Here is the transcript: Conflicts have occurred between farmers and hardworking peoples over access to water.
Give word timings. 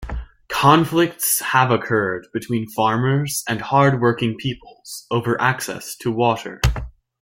Conflicts 0.49 1.39
have 1.41 1.69
occurred 1.69 2.25
between 2.33 2.67
farmers 2.71 3.43
and 3.47 3.61
hardworking 3.61 4.35
peoples 4.35 5.05
over 5.11 5.39
access 5.39 5.95
to 5.97 6.09
water. 6.11 6.59